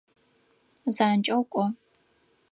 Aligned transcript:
Занкӏэу 0.95 1.43
кӏо! 1.51 1.65